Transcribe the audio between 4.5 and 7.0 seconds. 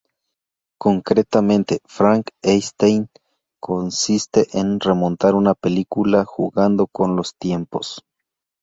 en remontar una película jugando